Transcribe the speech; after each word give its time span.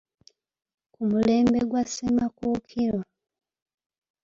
Ku 0.93 1.01
mulembe 1.09 1.59
gwa 1.69 1.81
Ssemakookiro 1.87 2.99